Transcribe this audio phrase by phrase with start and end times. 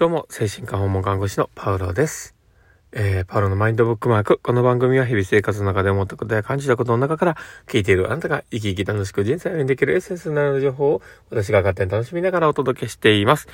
[0.00, 2.34] どうも、精神科訪問看護師のパウロです。
[2.90, 4.40] えー、パウロのマインドブックマーク。
[4.42, 7.36] この番組は日々生活の中で思ったことや感じたことの中から
[7.66, 13.46] 聞いているあなたが生き生き楽しく人生を歩んでいけるエッセンスになる情報を私が勝手に楽しみながらお届けしています。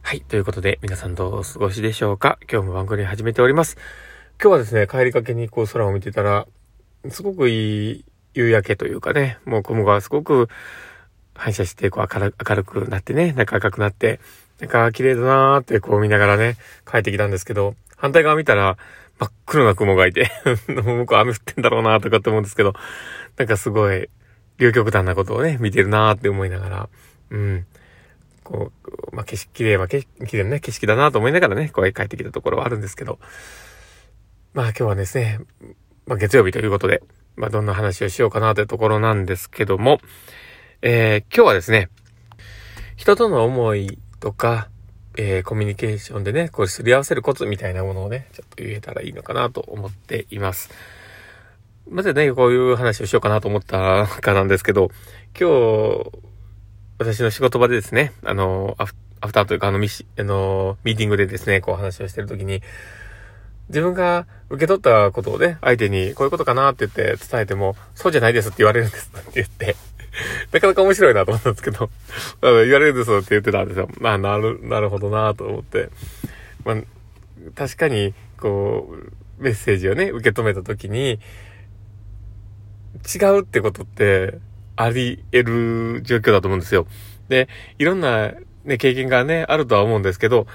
[0.00, 0.22] はい。
[0.22, 2.38] ということで、皆さんどうお過ごしでしょうか？
[2.50, 3.76] 今日も番組始めております。
[4.42, 6.46] 今日はですね、帰りかけにこう空を見てたら、
[7.10, 10.48] すごくいい夕焼けというかね、もう雲がすごく
[11.34, 14.18] 反射してこう明るくなってね、なんか赤くなって、
[14.60, 16.56] なんか綺麗だなーってこう見ながらね、
[16.90, 18.76] 帰ってきたんですけど、反対側見たら
[19.18, 20.30] 真っ黒な雲がいて
[20.66, 22.74] 向こう雨降ってんだろうなーとかって思うんですけど、
[23.36, 24.08] なんかすごい、
[24.58, 26.88] 両極端なことをね、見てるなーって思いながら、
[27.30, 27.66] うん。
[28.42, 28.72] こ
[29.12, 33.18] う、まあ、景色、綺麗、まあ、景色、綺麗なね、景色だなと思いながらね、こう帰ってきたところはあるんですけど、
[34.54, 35.40] まあ今日はですね、
[36.06, 37.02] まあ月曜日ということで、
[37.36, 40.00] まあどんな話をしようかなというところなんですけども、
[40.80, 41.90] えー、今日はですね、
[42.96, 44.68] 人との思いとか、
[45.16, 50.70] えー、コミュニケーションでね、こうすり合わせるコツみたいなものをね、ちょっと言えたらいいのかなと思っています。
[51.90, 54.90] まずね、こういう話をしようかなと思ったかなんですけど、
[55.38, 56.12] 今日、
[56.98, 62.62] 私の仕事場でですね、あの、アフアフターというか、あの、ミシ、あの、ミーティングでですね、こう話をしてるときに、
[63.68, 69.76] 自分が受け取ったことをね、相手にこういうことかなって言って伝えても、そうじゃないですって言われるんですって言って、
[70.52, 71.90] なかなか面白いなと思ったんですけど、
[72.42, 73.88] 言われるんですって言ってたんですよ。
[74.00, 75.90] まあ、なる、なるほどなと思って。
[76.64, 76.76] まあ、
[77.54, 78.94] 確かに、こ
[79.38, 81.20] う、メッセージをね、受け止めたときに、
[83.14, 84.38] 違うってことって
[84.76, 85.44] あり得
[85.96, 86.86] る状況だと思うんですよ。
[87.28, 88.32] で、いろんな
[88.64, 90.46] ね、経験がね、あるとは思うんですけど、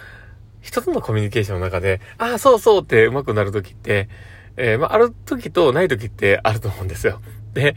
[0.61, 4.07] 人とのコミュニケーションの中で、ああ、そうそうって上手くなるときって、
[4.55, 7.21] えー、まあ、あるときとないときってあると思うんですよ。
[7.53, 7.75] で、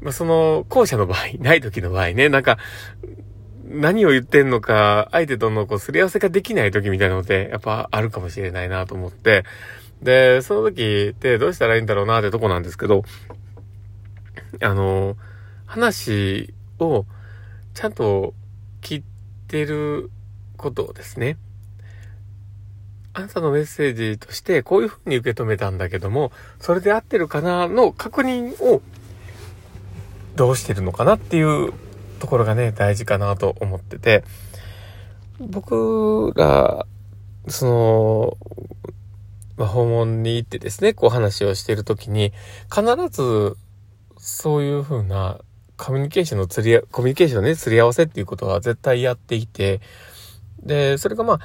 [0.00, 2.58] まあ、その、後者の場合、ない時の場合ね、なんか、
[3.68, 9.44] 何を言ってんのか、相手とのこう、すり合わせができない時みたいなのって、やっぱあるかもしれないなと思って、
[10.02, 13.04] で、その時ってどうしたらいいんだろうなってとこなんですけど、
[14.62, 15.16] あの、
[15.66, 17.04] 話を
[17.74, 18.34] ちゃんと
[18.82, 19.04] 聞い
[19.48, 20.10] てる
[20.56, 21.36] ことをですね、
[23.14, 28.82] あなたのメッセージとしてこういうふうに受け止めたんだけども、それで合ってるかなの確認を
[30.36, 31.72] どうしてるのかなっていう
[32.20, 34.24] ところがね、大事かなと思ってて、
[35.40, 36.86] 僕ら、
[37.48, 38.38] その、
[39.56, 42.32] まあ、訪問に行ってですね、こう話をしているときに、
[42.70, 43.56] 必ず、
[44.18, 45.38] そういうふうな
[45.76, 49.80] コミュニケーションの釣り、コミュニケーションのね、釣り合わせっていうことは絶対やっていて、
[50.62, 51.40] で、それがまあ、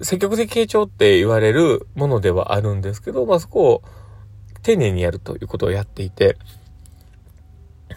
[0.00, 3.82] 積極的傾聴って言われるものではあるんですけど、まあそこを
[4.62, 6.36] 丁寧にやるということをやっていて、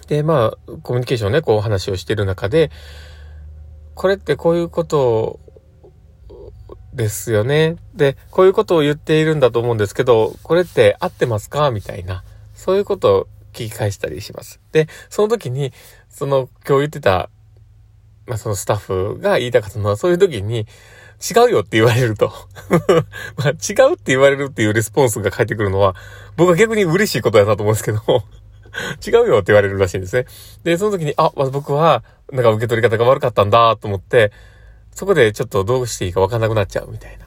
[0.07, 2.71] で、まあ、コミュニケーションね、こう話をしてる中で、
[3.93, 5.39] これってこういうこと
[6.93, 7.75] ですよね。
[7.93, 12.23] で、こういうことを言っているんだと思うんですけど、これって合ってますかみたいな。
[12.55, 14.59] そういうことを聞き返したりします。
[14.71, 15.73] で、その時に、
[16.09, 17.29] その今日言ってた、
[18.27, 20.67] まあそのスタッフが言いたかったのは、そういう時に、
[21.22, 22.33] 違うよって言われると
[23.37, 25.95] まあ、違うって言われるっていうレスポンスが返ってくるのは、
[26.35, 28.01] 僕は逆に嬉しいことだなと思うんですけど
[29.05, 30.25] 違うよって言われるらしいんですね。
[30.63, 34.31] で、その時に、あ、僕は、なんか受け取り方が悪かったんだと思って、
[34.91, 37.25] そこでちょっとどうしていいかわかんなくなっちゃうみたいな。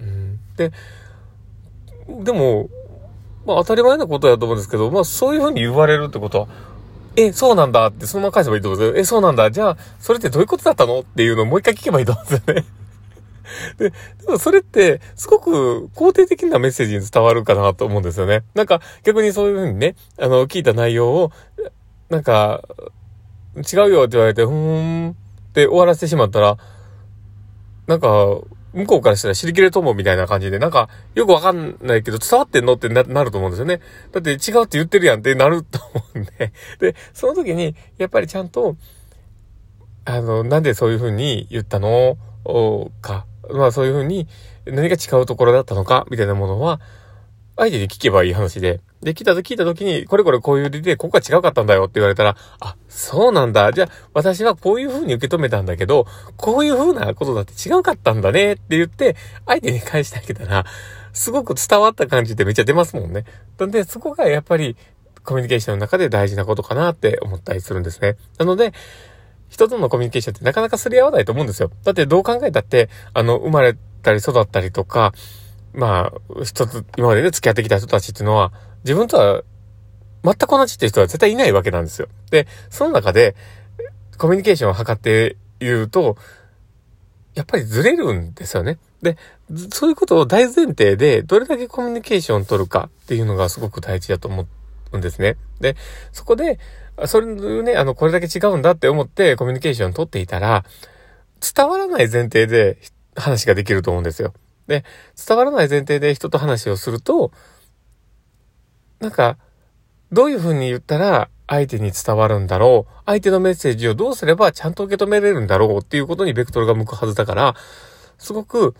[0.00, 0.72] うん、で、
[2.24, 2.68] でも、
[3.44, 6.48] まあ当たり前なことだと思うんですけど、まあそういうふうに言われるってことは、
[7.16, 9.00] え、そうなんだってそのまま返せばいいと思うんですよ。
[9.00, 9.50] え、そうなんだ。
[9.50, 11.00] じゃあ、それってどういうことだったの？
[11.00, 12.64] っていうのをもう一回聞けばいいと思うんですよね。
[13.78, 13.96] で、で
[14.28, 18.42] もそれって、すごく肯定的なメッセージに伝わるかなと思うんですよね。
[18.54, 21.32] なんか、逆にそういうふうにね、あの、聞いた内容を、
[22.08, 22.62] なんか、
[23.56, 25.14] 違うよって言われて、ふーんっ
[25.52, 26.56] て終わらせてしまったら、
[27.86, 28.08] なんか、
[28.74, 33.80] 向こうからしたら知りきれと思うみたいな感じで、なんか、よくわかんないけど、伝わってんのってなると思うんですよね。
[34.12, 36.52] だって違うって言ってるやんってなると思うんで。
[36.78, 38.76] で、その時に、やっぱりちゃんと、
[40.04, 42.18] あの、なんでそういうふうに言ったの？
[43.00, 44.28] か、まあそういうふうに
[44.64, 46.80] 何が違うところだったのか、みたいなものは、
[47.56, 53.72] 相手に聞けばいい話で、で、来たと聞いた時に、これこれこういう理で、ここが違うかったんだよって言われたら、あ、そうなんだ。
[53.72, 56.06] じゃあ、私はこういう風に受け止めたんだけど、
[56.36, 59.16] こういう風なことだって違うかったんだねって言って、
[59.46, 60.66] 相手に返してあげたら、
[61.14, 63.24] すごく伝わった感じってめっちゃ出ますもんね。
[63.58, 64.76] なんで、そこがやっぱり、
[65.24, 68.16] コミュニケーションの中で大事なことかなって思ったりするんですね。
[68.38, 68.72] なので、
[69.48, 71.70] 人とのコミュニケーションってなかなかすり合わないと思うんですよ。
[71.84, 75.12] だってどう考えたって、あの、生まれたり育ったりとか、
[75.72, 78.52] まあ、一つ、今までね、付き合ってきた人たちっていうのは、
[78.84, 79.42] 自分とは
[80.24, 82.08] 全く同じっていう人は絶対いないわけなんですよ。
[82.30, 83.36] で、その中で、
[84.18, 86.16] コミュニケーションを図って言うと、
[87.34, 88.78] やっぱりずれるんですよね。
[89.02, 89.18] で、
[89.70, 94.46] そういうことを大前提で、どれだけコミュニケーションを取るかっていうのがすごく大事だと思う
[94.94, 95.36] んですね。
[95.60, 95.76] で、
[96.12, 96.58] そこで、
[97.06, 97.26] それ
[97.62, 100.64] ね、あの、これだけ違うんだって思ってコミュニケーション取っていたら、
[101.40, 102.78] 伝わらない前提で
[103.16, 104.32] 話ができると思うんですよ。
[104.66, 104.84] で、
[105.26, 107.32] 伝わらない前提で人と話をすると、
[109.00, 109.38] なんか、
[110.12, 112.92] どういうふうに言ったら相手に伝わるんだろう。
[113.06, 117.54] 相手のメッセージをどうすればちゃんと受け止めれるんだろうっていうことにベクトルが向くはずだから、
[118.18, 118.74] すごく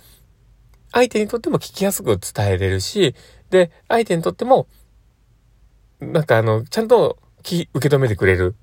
[0.93, 3.15] 相手にとっても聞きやすく伝えれるし、
[3.51, 4.67] で、相手にとっても、
[6.01, 8.55] なんかあの、ちゃんと気受け止めてくれる。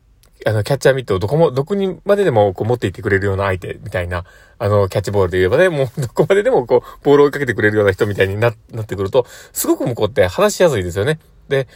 [0.45, 4.25] あの、キャッチャーミットをどこも、どこにまででもこう持っていってくれるような相手みたいな、
[4.59, 11.19] あの、キャッチボールで言えばね、もう どこまででもこう、ボールを追いかけてくれるような人みたいにな、なってくると、すごく向こうって話しやすいですよね。
[11.47, 11.68] で、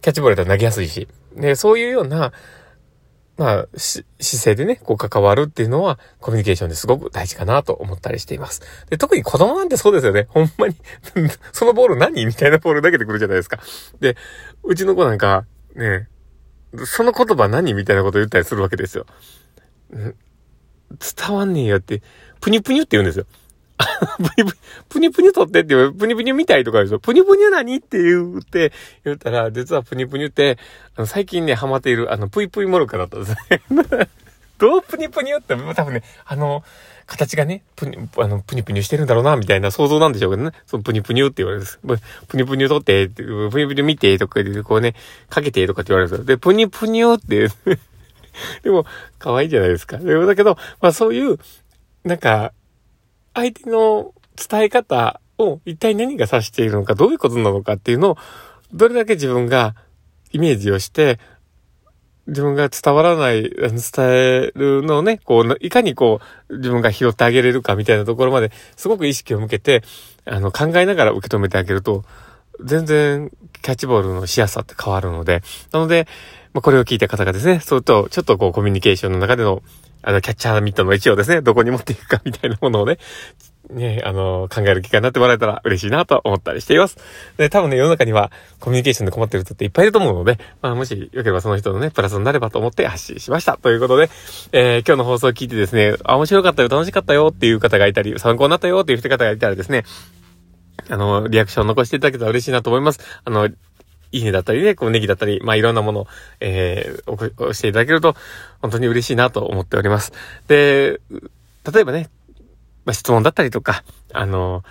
[0.00, 1.06] キャッチボールだったら投げやすいし。
[1.36, 2.32] で、そういうような、
[3.36, 8.62] まあ、姿勢でね、こう関わるっていうのは、コミュニケーションですごく大事かなと思ったりしています。
[8.90, 10.26] で、特に子供なんてそうですよね。
[10.30, 10.76] ほんまに
[11.52, 13.58] そのボール何みたいなボール投げてくるじゃないですか。
[14.00, 14.16] で、
[14.62, 16.08] うちの子なんか、ね、
[16.84, 19.06] その言葉何みたいなこと言ったりするわけですよ。
[19.90, 22.02] 伝わんねえよって、
[22.40, 23.26] ぷにゅぷにゅって言うんですよ。
[23.76, 24.52] プニプニ、
[24.88, 26.98] プニプニ取ってって言う、プニプニ見たいとかでしょ。
[26.98, 28.72] プニプニ何って言って、
[29.04, 30.58] 言ったら、実はプニプニって、
[30.96, 33.62] あの、最近ね、ハマっている、あの、ぷいぷいモルカだったんですね。
[34.58, 36.62] どうプニプニって、多分ね、あの、
[37.06, 40.52] 形がね、プニ、あの、プニプニしてるんだろうな、みたいな想像なんでしょうけどね。
[40.66, 41.80] そのプニプニって言われるんです。
[42.28, 44.94] プニプニ取って、プニプニ見て、とか言って、こうね、
[45.28, 46.24] かけて、とかって言われるんですよ。
[46.24, 47.48] で、プニプニって、
[48.62, 48.86] でも、
[49.18, 49.98] 可愛いじゃないですか。
[49.98, 51.38] だけど、まあそういう、
[52.04, 52.52] なんか、
[53.34, 58.16] 相手の伝え方を一体何が指しているのか、どういうことなのかっていうのを、
[58.72, 59.74] どれだけ自分が
[60.32, 61.18] イメージをして、
[62.26, 69.82] 自分が伝わらない、伝えるのをね、こう、いかにこう、自分が拾ってあげれるかみたいなところまで、すごく意識を向けて、
[70.24, 72.04] あの、考えながら受け止めてあげると、
[72.62, 73.30] 全然、
[73.62, 75.42] キャッチボールのしやすさって変わるので、
[75.72, 76.06] なので、
[76.54, 79.62] まあ、これを聞いた方がですね、そうと、ちょっとこう、コミュニケーションの中での、
[80.04, 82.98] あの、キャッチャーミットの位置をですね、どこに持っていくかみたいなものをね、
[83.70, 86.98] ね、あの、考える機会になってもらえたら嬉しいなと思ったりしています。
[87.38, 88.30] で、多分ね、世の中には
[88.60, 93.56] コミュニケーションで困ってる人っていっぱいいると思うので、まあ、もしよければその人のね、プラスになればと思って発信しました。
[93.56, 94.10] ということで、
[94.52, 99.84] えー、今日の放送を聞いてですね、あ、面白かったよ、楽しかったよっていう方がいたり、参考になったよっていう方がいたらですね、
[100.90, 103.00] あの、リアクションを残していただけたら嬉しいなと思います。
[103.24, 103.48] あの、
[104.14, 106.06] いいねだったりね、こうネギだったり、まあいろんなもの、
[106.38, 108.14] えー、押していただけると、
[108.62, 110.12] 本当に嬉しいなと思っております。
[110.46, 111.00] で、
[111.70, 112.08] 例えばね、
[112.84, 113.82] まあ質問だったりとか、
[114.12, 114.62] あの、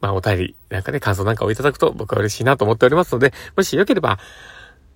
[0.00, 4.18] まあお便り、なんかね、感想なんかをいただくと僕は嬉しいなと思っておりますので、もしよければ、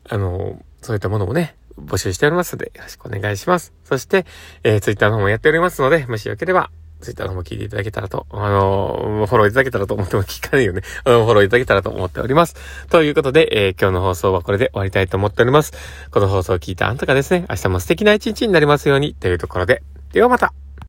[0.09, 3.75] あの、そういったものもね、募集しておりますので、よろしくお願いします。
[3.85, 4.25] そして、
[4.65, 10.83] えー、ツイッターの方もやっておりますので、もしよければ、ツイッターの方も聞いていただけたらと、あの、フォローいただけたらと思っても聞かないよね。
[11.05, 12.57] あの、フォローいただけたらと思っております。
[12.91, 15.73] ということで、えー、今日の放送はこれで終わりたいと思っております。
[16.11, 20.53] この放送を聞いたあんたがですね、明日も素敵な一日になりますように、というところで、ではまた